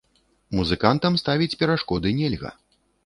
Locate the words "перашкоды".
1.63-2.15